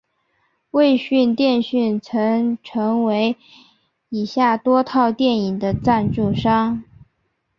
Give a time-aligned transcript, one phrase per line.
[0.71, 3.37] 卫讯电讯曾成为
[4.09, 6.83] 以下多套电影的赞助商。